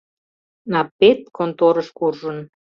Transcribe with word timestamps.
Наппет 0.71 1.19
конторыш 1.37 1.87
куржын. 1.97 2.37